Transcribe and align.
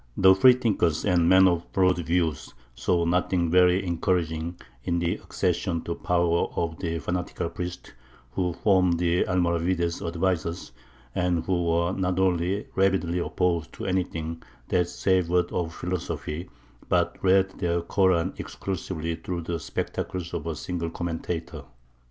The 0.17 0.33
free 0.33 0.53
thinkers 0.53 1.05
and 1.05 1.29
men 1.29 1.47
of 1.47 1.71
broad 1.73 1.99
views 1.99 2.55
saw 2.73 3.05
nothing 3.05 3.51
very 3.51 3.85
encouraging 3.85 4.57
in 4.83 4.97
the 4.97 5.17
accession 5.17 5.83
to 5.83 5.93
power 5.93 6.47
of 6.55 6.79
the 6.79 6.97
fanatical 6.97 7.51
priests 7.51 7.91
who 8.31 8.51
formed 8.53 8.97
the 8.97 9.25
Almoravides' 9.25 10.01
advisers, 10.01 10.71
and 11.13 11.43
who 11.45 11.65
were 11.65 11.91
not 11.91 12.17
only 12.19 12.65
rabidly 12.73 13.19
opposed 13.19 13.73
to 13.73 13.85
anything 13.85 14.41
that 14.69 14.89
savoured 14.89 15.51
of 15.51 15.71
philosophy, 15.71 16.49
but 16.89 17.15
read 17.21 17.51
their 17.59 17.81
Koran 17.81 18.33
exclusively 18.39 19.17
through 19.17 19.41
the 19.41 19.59
spectacles 19.59 20.33
of 20.33 20.47
a 20.47 20.55
single 20.55 20.89
commentator. 20.89 21.65